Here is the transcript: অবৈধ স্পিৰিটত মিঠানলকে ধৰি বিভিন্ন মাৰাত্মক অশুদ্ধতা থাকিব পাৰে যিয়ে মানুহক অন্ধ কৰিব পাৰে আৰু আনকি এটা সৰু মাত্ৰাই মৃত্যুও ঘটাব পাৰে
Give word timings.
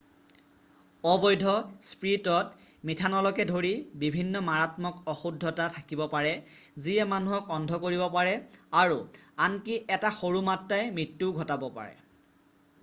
অবৈধ 1.09 1.43
স্পিৰিটত 1.87 2.87
মিঠানলকে 2.89 3.43
ধৰি 3.49 3.73
বিভিন্ন 4.03 4.41
মাৰাত্মক 4.47 5.03
অশুদ্ধতা 5.15 5.67
থাকিব 5.75 6.01
পাৰে 6.13 6.31
যিয়ে 6.85 7.07
মানুহক 7.11 7.51
অন্ধ 7.57 7.79
কৰিব 7.85 8.03
পাৰে 8.15 8.31
আৰু 8.85 8.97
আনকি 9.49 9.75
এটা 9.99 10.11
সৰু 10.21 10.41
মাত্ৰাই 10.51 10.89
মৃত্যুও 10.97 11.37
ঘটাব 11.43 11.67
পাৰে 11.77 12.01